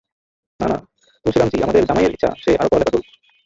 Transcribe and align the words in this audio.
না, 0.59 0.65
না, 0.67 0.77
তুলসিরাম 1.25 1.49
জি 1.51 1.57
আমাদের 1.63 1.83
জামাইয়ের 1.85 2.13
ইচ্ছা 2.13 2.29
সে 2.43 2.51
আরও 2.55 2.69
পড়ালেখা 2.71 2.91
করুক। 2.93 3.05